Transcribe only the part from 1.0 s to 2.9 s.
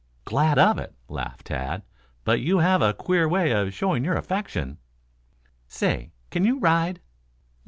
laughed Tad. "But you have